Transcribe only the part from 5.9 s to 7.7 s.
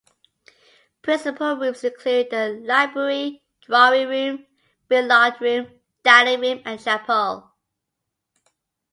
Dining Room and Chapel.